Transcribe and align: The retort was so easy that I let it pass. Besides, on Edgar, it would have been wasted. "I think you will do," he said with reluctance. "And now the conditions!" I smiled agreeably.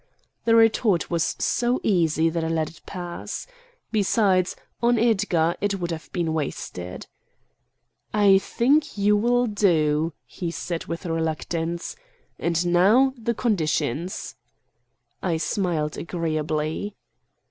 The 0.45 0.55
retort 0.55 1.11
was 1.11 1.35
so 1.37 1.79
easy 1.83 2.27
that 2.27 2.43
I 2.43 2.47
let 2.47 2.71
it 2.71 2.81
pass. 2.87 3.45
Besides, 3.91 4.55
on 4.81 4.97
Edgar, 4.97 5.55
it 5.61 5.79
would 5.79 5.91
have 5.91 6.11
been 6.11 6.33
wasted. 6.33 7.05
"I 8.11 8.39
think 8.39 8.97
you 8.97 9.15
will 9.15 9.45
do," 9.45 10.13
he 10.25 10.49
said 10.49 10.85
with 10.85 11.05
reluctance. 11.05 11.95
"And 12.39 12.65
now 12.65 13.13
the 13.15 13.35
conditions!" 13.35 14.35
I 15.21 15.37
smiled 15.37 15.99
agreeably. 15.99 16.95